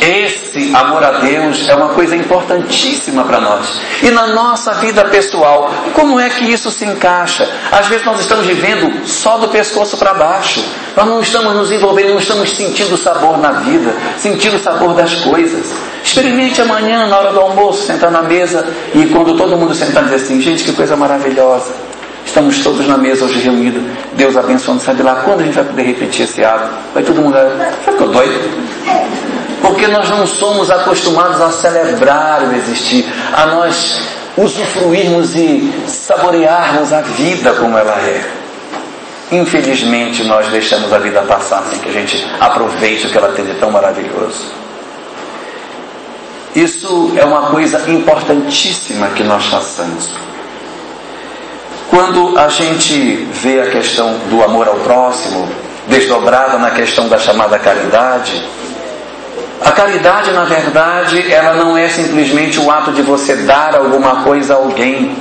[0.00, 3.80] esse amor a Deus é uma coisa importantíssima para nós.
[4.02, 7.46] E na nossa vida pessoal, como é que isso se encaixa?
[7.70, 10.64] Às vezes nós estamos vivendo só do pescoço para baixo.
[10.96, 14.94] Nós não estamos nos envolvendo, não estamos sentindo o sabor na vida, sentindo o sabor
[14.94, 15.72] das coisas.
[16.02, 20.16] Experimente amanhã, na hora do almoço, sentar na mesa e quando todo mundo sentar dizer
[20.16, 21.74] assim, gente, que coisa maravilhosa.
[22.24, 23.82] Estamos todos na mesa hoje reunidos.
[24.14, 26.70] Deus abençoando, sabe lá quando a gente vai poder repetir esse ato?
[26.94, 27.34] Vai todo mundo.
[27.34, 29.29] Já ficou doido?
[29.70, 34.02] Porque nós não somos acostumados a celebrar o existir, a nós
[34.36, 38.20] usufruirmos e saborearmos a vida como ela é.
[39.30, 43.44] Infelizmente, nós deixamos a vida passar sem que a gente aproveite o que ela tem
[43.44, 44.50] de tão maravilhoso.
[46.52, 50.10] Isso é uma coisa importantíssima que nós façamos.
[51.88, 55.48] Quando a gente vê a questão do amor ao próximo,
[55.86, 58.44] desdobrada na questão da chamada caridade,
[59.62, 64.54] a caridade, na verdade, ela não é simplesmente o ato de você dar alguma coisa
[64.54, 65.16] a alguém,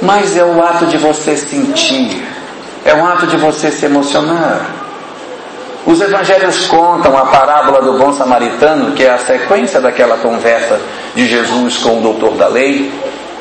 [0.00, 2.24] mas é o ato de você sentir,
[2.84, 4.66] é um ato de você se emocionar.
[5.84, 10.80] Os evangelhos contam a parábola do bom samaritano, que é a sequência daquela conversa
[11.14, 12.92] de Jesus com o doutor da lei,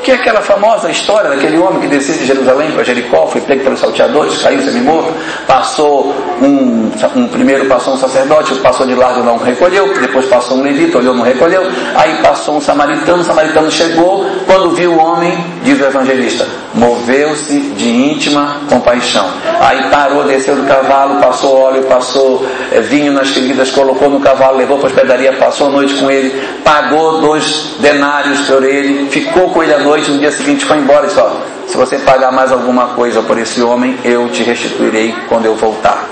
[0.04, 3.63] que é aquela famosa história daquele homem que desceu de Jerusalém para Jericó, foi pego
[3.63, 5.13] pelos salteadores, caiu semi-morto,
[5.48, 10.63] passou um, um, primeiro passou um sacerdote, passou de largo não recolheu, depois passou um
[10.63, 11.63] levita, olhou não recolheu,
[11.96, 17.60] aí passou um samaritano, o samaritano chegou, quando viu o homem, diz o evangelista, moveu-se
[17.60, 19.30] de íntima compaixão.
[19.62, 24.58] Aí parou, desceu do cavalo, passou óleo, passou é, vinho nas feridas, colocou no cavalo,
[24.58, 26.30] levou para a hospedaria, passou a noite com ele,
[26.63, 31.06] pagou dois denários por ele, ficou com ele a noite, no dia seguinte foi embora
[31.06, 31.32] e disse, ó,
[31.67, 36.03] se você pagar mais alguma coisa por esse homem, eu te restituirei quando eu voltar.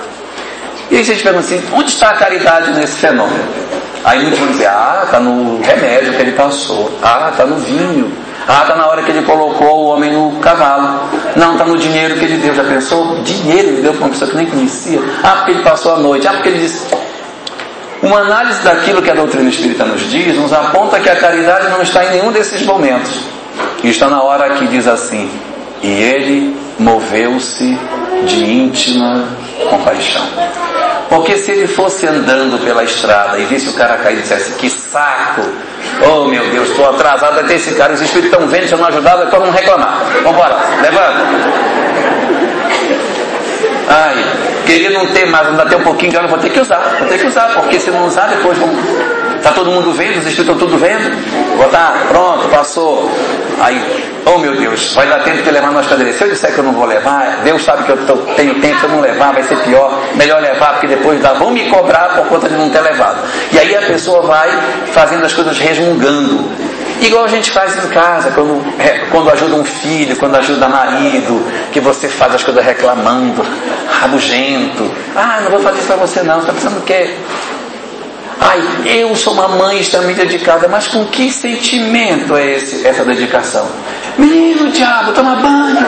[0.90, 3.44] E aí a gente pergunta assim, onde está a caridade nesse fenômeno?
[4.04, 8.12] Aí muitos vão dizer, ah, está no remédio que ele passou, ah, está no vinho,
[8.46, 11.08] ah, está na hora que ele colocou o homem no cavalo.
[11.36, 12.54] Não, está no dinheiro que ele deu.
[12.54, 13.22] Já pensou?
[13.22, 15.00] Dinheiro ele deu para uma pessoa que nem conhecia.
[15.22, 16.26] Ah, porque ele passou a noite.
[16.26, 16.86] Ah, porque ele disse.
[18.02, 21.80] Uma análise daquilo que a doutrina espírita nos diz nos aponta que a caridade não
[21.82, 23.31] está em nenhum desses momentos.
[23.82, 25.30] E está na hora que diz assim:
[25.82, 27.78] E ele moveu-se
[28.24, 29.24] de íntima
[29.68, 30.22] compaixão.
[31.08, 34.70] Porque se ele fosse andando pela estrada e visse o cara cair e dissesse, que
[34.70, 35.42] saco,
[36.10, 38.86] oh meu Deus, estou atrasado até esse cara, os espíritos estão vendo, se eu não
[38.86, 40.00] ajudar, então vamos reclamar.
[40.22, 41.72] Vamos embora, levanta.
[43.90, 44.24] Ai,
[44.64, 47.18] queria não ter mais, ainda ter um pouquinho óleo, vou ter que usar, vou ter
[47.18, 48.70] que usar, porque se não usar, depois vão.
[49.36, 51.10] Está todo mundo vendo, os espíritos estão tudo vendo.
[51.56, 53.10] Vou estar, pronto, passou.
[53.62, 53.80] Aí,
[54.26, 56.16] oh meu Deus, vai dar tempo de levar nós cadeiras.
[56.16, 58.80] Se eu disser que eu não vou levar, Deus sabe que eu tô, tenho tempo,
[58.80, 60.02] se eu não levar, vai ser pior.
[60.16, 63.18] Melhor levar, porque depois dá, vão me cobrar por conta de não ter levado.
[63.52, 64.50] E aí a pessoa vai
[64.92, 66.50] fazendo as coisas resmungando.
[67.00, 68.64] Igual a gente faz em casa, quando,
[69.12, 73.46] quando ajuda um filho, quando ajuda marido, que você faz as coisas reclamando,
[74.00, 74.90] rabugento.
[75.14, 77.14] Ah, não vou fazer isso para você não, você está pensando o quê?
[78.52, 83.66] Ai, eu sou uma mãe extremamente dedicada, mas com que sentimento é esse, essa dedicação?
[84.18, 85.86] Menino, diabo, toma banho.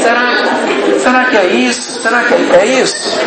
[0.00, 2.00] Será, será que é isso?
[2.00, 3.18] Será que é, é isso?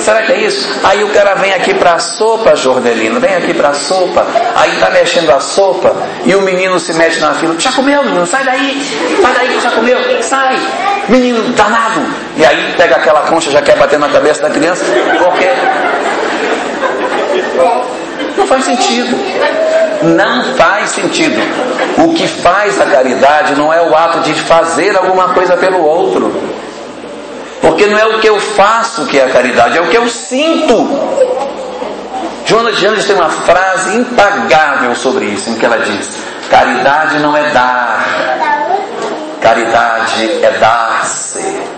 [0.00, 0.68] Será que é isso?
[0.82, 4.72] Aí o cara vem aqui para a sopa, Jordelino, vem aqui para a sopa, aí
[4.74, 5.94] está mexendo a sopa
[6.24, 7.54] e o menino se mexe na fila.
[7.56, 8.26] Já comeu, menino?
[8.26, 8.84] Sai daí,
[9.22, 10.58] sai daí que já comeu, sai,
[11.08, 12.25] menino danado.
[12.36, 14.84] E aí pega aquela concha, já quer bater na cabeça da criança,
[15.18, 15.50] porque
[18.36, 19.16] não faz sentido.
[20.02, 21.40] Não faz sentido.
[21.98, 26.32] O que faz a caridade não é o ato de fazer alguma coisa pelo outro.
[27.60, 30.06] Porque não é o que eu faço que é a caridade, é o que eu
[30.08, 30.88] sinto.
[32.44, 36.16] Jonas de Anjos tem uma frase impagável sobre isso, em que ela diz:
[36.48, 38.06] Caridade não é dar,
[39.40, 41.75] caridade é dar-se.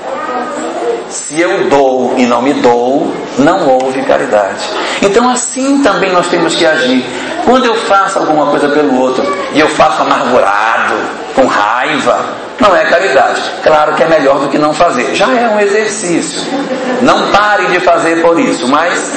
[1.11, 4.69] Se eu dou e não me dou, não houve caridade.
[5.03, 7.05] Então, assim também nós temos que agir.
[7.45, 10.95] Quando eu faço alguma coisa pelo outro e eu faço amargurado,
[11.35, 12.25] com raiva,
[12.61, 13.41] não é caridade.
[13.63, 15.15] Claro que é melhor do que não fazer.
[15.15, 16.43] Já é um exercício.
[17.01, 19.13] Não pare de fazer por isso, mas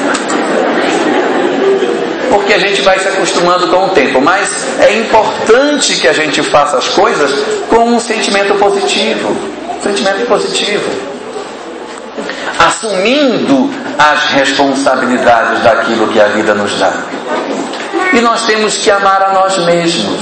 [2.29, 6.41] porque a gente vai se acostumando com o tempo, mas é importante que a gente
[6.43, 7.31] faça as coisas
[7.69, 9.35] com um sentimento positivo,
[9.81, 11.10] sentimento positivo,
[12.67, 16.93] assumindo as responsabilidades daquilo que a vida nos dá.
[18.13, 20.19] E nós temos que amar a nós mesmos.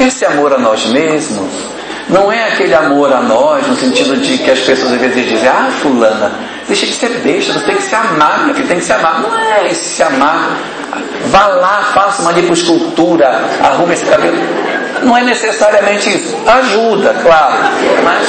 [0.00, 1.74] Esse amor a nós mesmos
[2.08, 5.48] não é aquele amor a nós, no sentido de que as pessoas às vezes dizem,
[5.48, 6.32] ah, fulana,
[6.66, 9.20] deixa de ser besta, você tem que se amar, filha, tem que se amar.
[9.20, 10.50] Não é esse se amar.
[11.26, 14.36] Vá lá, faça uma lipoescultura, arrume esse cabelo.
[15.02, 16.36] Não é necessariamente isso.
[16.46, 17.54] Ajuda, claro,
[18.04, 18.28] mas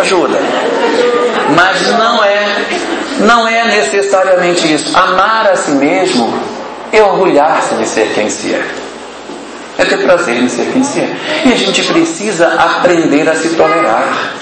[0.00, 0.38] ajuda.
[1.50, 2.64] Mas não é,
[3.20, 4.96] não é necessariamente isso.
[4.96, 6.32] Amar a si mesmo
[6.92, 8.64] é orgulhar-se de ser quem se é
[9.78, 11.16] é ter prazer em ser quem se é.
[11.46, 14.34] E a gente precisa aprender a se tolerar,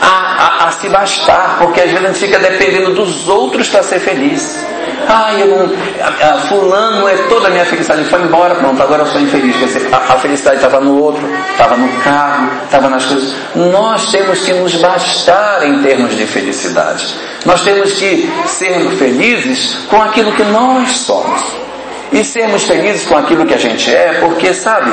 [0.00, 3.82] a, a, a se bastar, porque às vezes a gente fica dependendo dos outros para
[3.82, 4.64] ser feliz.
[5.08, 5.72] Ah, eu não.
[6.00, 8.04] A, a, fulano é toda a minha felicidade.
[8.04, 9.56] Foi embora, pronto, agora eu sou infeliz.
[9.92, 13.32] A, a felicidade estava no outro, estava no carro, estava nas coisas.
[13.54, 17.14] Nós temos que nos bastar em termos de felicidade.
[17.44, 21.66] Nós temos que ser felizes com aquilo que nós somos
[22.12, 24.90] e sermos felizes com aquilo que a gente é, porque, sabe,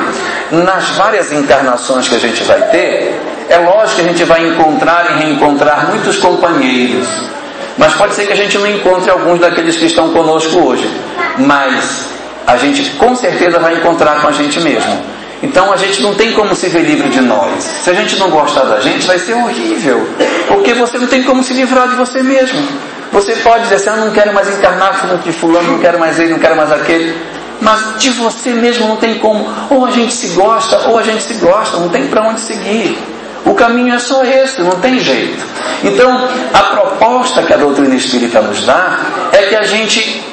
[0.50, 5.10] nas várias encarnações que a gente vai ter, é lógico que a gente vai encontrar
[5.10, 7.06] e reencontrar muitos companheiros,
[7.76, 10.88] mas pode ser que a gente não encontre alguns daqueles que estão conosco hoje,
[11.38, 12.08] mas
[12.46, 15.14] a gente com certeza vai encontrar com a gente mesmo.
[15.42, 17.62] Então a gente não tem como se ver livre de nós.
[17.62, 20.08] Se a gente não gostar da gente, vai ser horrível,
[20.48, 22.62] porque você não tem como se livrar de você mesmo.
[23.12, 26.32] Você pode dizer assim, ah, não quero mais encarnar de fulano, não quero mais ele,
[26.32, 27.14] não quero mais aquele.
[27.60, 29.46] Mas de você mesmo não tem como.
[29.70, 32.98] Ou a gente se gosta, ou a gente se gosta, não tem para onde seguir.
[33.44, 35.44] O caminho é só esse, não tem jeito.
[35.82, 38.98] Então, a proposta que a doutrina espírita nos dá
[39.32, 40.24] é que a gente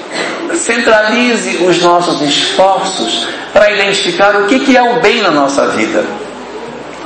[0.53, 6.05] centralize os nossos esforços para identificar o que é o bem na nossa vida.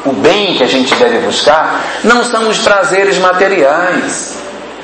[0.06, 4.38] O bem que a gente deve buscar não são os prazeres materiais.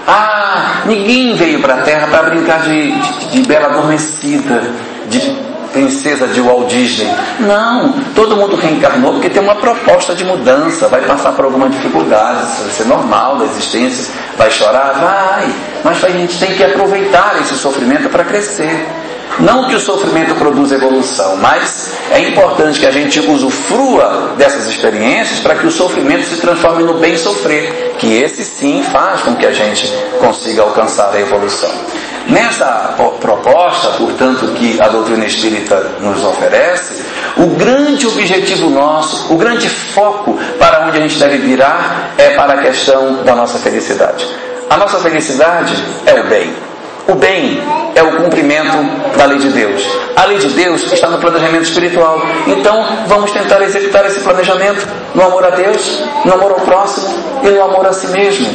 [0.08, 4.64] Ah, ninguém veio para a Terra para brincar de, de, de bela adormecida,
[5.08, 7.10] de princesa de Walt Disney.
[7.40, 12.44] Não, todo mundo reencarnou porque tem uma proposta de mudança, vai passar por alguma dificuldade,
[12.52, 15.54] isso vai ser normal da existência, vai chorar, vai,
[15.84, 18.88] mas a gente tem que aproveitar esse sofrimento para crescer.
[19.40, 25.40] Não que o sofrimento produza evolução, mas é importante que a gente usufrua dessas experiências
[25.40, 29.46] para que o sofrimento se transforme no bem sofrer, que esse sim faz com que
[29.46, 29.88] a gente
[30.20, 31.72] consiga alcançar a evolução.
[32.28, 37.04] Nessa proposta, portanto, que a doutrina espírita nos oferece,
[37.38, 42.54] o grande objetivo nosso, o grande foco para onde a gente deve virar é para
[42.54, 44.28] a questão da nossa felicidade.
[44.70, 45.74] A nossa felicidade
[46.06, 46.71] é o bem.
[47.12, 47.62] O bem
[47.94, 49.86] é o cumprimento da lei de Deus.
[50.16, 52.22] A lei de Deus está no planejamento espiritual.
[52.48, 57.50] Então, vamos tentar executar esse planejamento no amor a Deus, no amor ao próximo e
[57.50, 58.48] no amor a si mesmo.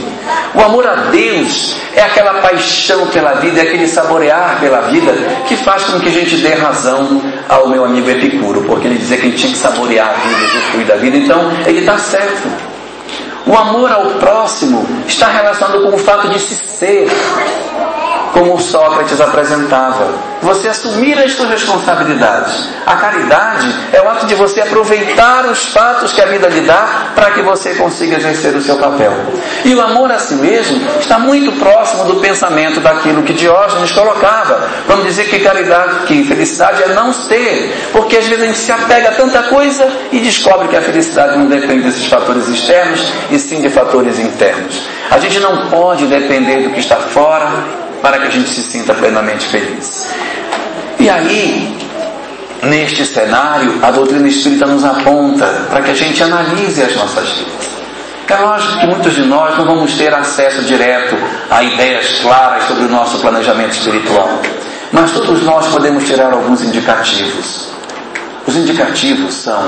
[0.54, 5.12] O amor a Deus é aquela paixão pela vida, é aquele saborear pela vida
[5.46, 9.18] que faz com que a gente dê razão ao meu amigo Epicuro, porque ele dizia
[9.18, 11.18] que gente tinha que saborear a vida, usufruir da vida.
[11.18, 12.48] Então, ele está certo.
[13.46, 17.06] O amor ao próximo está relacionado com o fato de se ser
[18.36, 20.08] como Sócrates apresentava.
[20.42, 22.68] Você assumir as suas responsabilidades.
[22.84, 27.12] A caridade é o ato de você aproveitar os fatos que a vida lhe dá
[27.14, 29.12] para que você consiga exercer o seu papel.
[29.64, 34.68] E o amor a si mesmo está muito próximo do pensamento daquilo que Diógenes colocava.
[34.86, 38.70] Vamos dizer que caridade, que felicidade é não ser, porque às vezes a gente se
[38.70, 43.38] apega a tanta coisa e descobre que a felicidade não depende desses fatores externos e
[43.38, 44.82] sim de fatores internos.
[45.10, 48.94] A gente não pode depender do que está fora para que a gente se sinta
[48.94, 50.08] plenamente feliz.
[50.98, 51.76] E aí,
[52.62, 57.76] neste cenário, a doutrina espírita nos aponta para que a gente analise as nossas vidas.
[58.28, 61.16] É lógico que muitos de nós não vamos ter acesso direto
[61.48, 64.28] a ideias claras sobre o nosso planejamento espiritual,
[64.92, 67.75] mas todos nós podemos tirar alguns indicativos.
[68.46, 69.60] Os indicativos são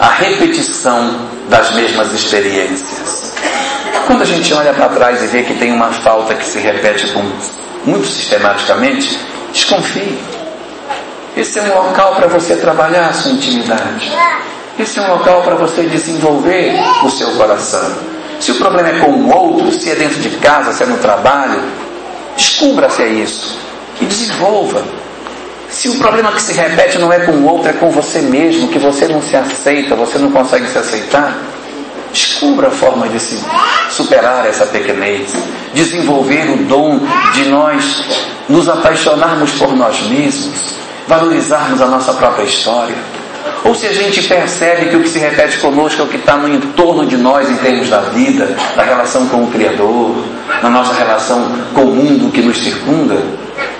[0.00, 3.32] a repetição das mesmas experiências.
[4.06, 7.08] Quando a gente olha para trás e vê que tem uma falta que se repete
[7.08, 7.22] com,
[7.84, 9.18] muito sistematicamente,
[9.52, 10.18] desconfie.
[11.36, 14.10] Esse é um local para você trabalhar a sua intimidade.
[14.78, 17.92] Esse é um local para você desenvolver o seu coração.
[18.40, 20.98] Se o problema é com o outro, se é dentro de casa, se é no
[20.98, 21.60] trabalho,
[22.36, 23.58] descubra se é isso
[24.00, 24.82] e desenvolva.
[25.70, 28.68] Se o problema que se repete não é com o outro, é com você mesmo,
[28.68, 31.36] que você não se aceita, você não consegue se aceitar,
[32.12, 33.38] Descubra a forma de se
[33.90, 35.34] superar essa pequenez,
[35.74, 37.00] desenvolver o dom
[37.34, 38.02] de nós
[38.48, 40.74] nos apaixonarmos por nós mesmos,
[41.06, 42.94] valorizarmos a nossa própria história.
[43.64, 46.36] Ou se a gente percebe que o que se repete conosco é o que está
[46.36, 50.16] no entorno de nós em termos da vida, da relação com o Criador,
[50.62, 53.22] na nossa relação com o mundo que nos circunda,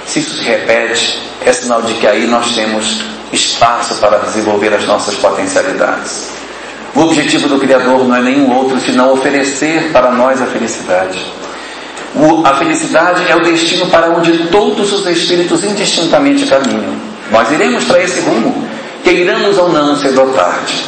[0.08, 4.86] se isso se repete, é sinal de que aí nós temos espaço para desenvolver as
[4.86, 6.30] nossas potencialidades.
[6.94, 11.24] O objetivo do Criador não é nenhum outro senão oferecer para nós a felicidade.
[12.14, 16.96] O, a felicidade é o destino para onde todos os espíritos indistintamente caminham.
[17.30, 18.66] Nós iremos para esse rumo,
[19.04, 20.87] queiramos ou não cedo ou tarde.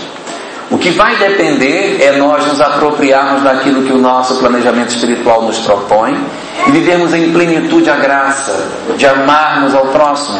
[0.71, 5.59] O que vai depender é nós nos apropriarmos daquilo que o nosso planejamento espiritual nos
[5.59, 6.17] propõe
[6.69, 10.39] e vivermos em plenitude a graça de amarmos ao próximo,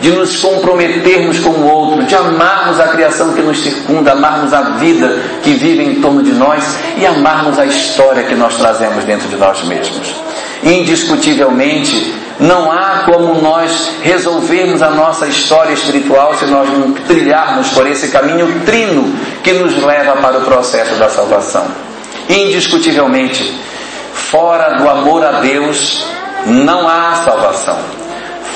[0.00, 4.62] de nos comprometermos com o outro, de amarmos a criação que nos circunda, amarmos a
[4.78, 9.26] vida que vive em torno de nós e amarmos a história que nós trazemos dentro
[9.26, 10.14] de nós mesmos.
[10.62, 17.86] Indiscutivelmente, não há como nós resolvermos a nossa história espiritual se nós não trilharmos por
[17.86, 21.66] esse caminho trino que nos leva para o processo da salvação.
[22.28, 23.58] Indiscutivelmente,
[24.12, 26.06] fora do amor a Deus,
[26.46, 28.02] não há salvação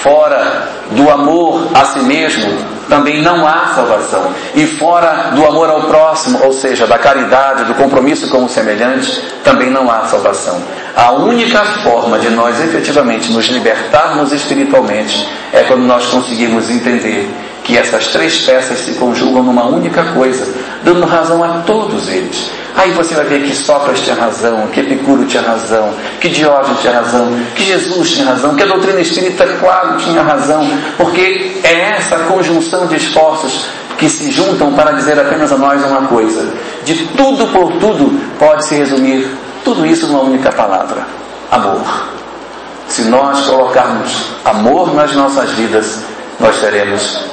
[0.06, 2.56] fora do amor a si mesmo,
[2.88, 4.32] também não há salvação.
[4.54, 9.22] E fora do amor ao próximo, ou seja, da caridade, do compromisso com o semelhante,
[9.42, 10.62] também não há salvação.
[10.94, 17.28] A única forma de nós efetivamente nos libertarmos espiritualmente é quando nós conseguirmos entender
[17.64, 22.50] que essas três peças se conjugam numa única coisa, dando razão a todos eles.
[22.76, 26.92] Aí você vai ver que Sócrates tinha razão, que Epicuro tinha razão, que Diógenes tinha
[26.92, 30.68] razão, que Jesus tinha razão, que a doutrina espírita, claro, tinha razão,
[30.98, 33.64] porque é essa conjunção de esforços
[33.96, 36.52] que se juntam para dizer apenas a nós uma coisa:
[36.84, 39.26] de tudo por tudo pode se resumir
[39.64, 41.06] tudo isso numa única palavra:
[41.50, 42.08] amor.
[42.88, 46.04] Se nós colocarmos amor nas nossas vidas,
[46.38, 47.24] nós seremos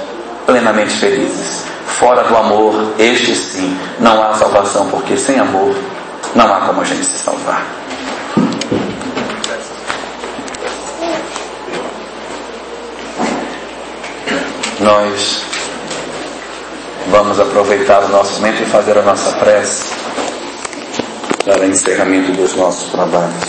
[0.45, 1.72] plenamente felizes.
[1.86, 5.75] Fora do amor, este sim, não há salvação, porque sem amor
[6.36, 7.65] não há como a gente se salvar.
[14.79, 15.43] Nós
[17.07, 19.93] vamos aproveitar o nosso momento e fazer a nossa prece
[21.45, 23.43] para encerramento dos nossos trabalhos.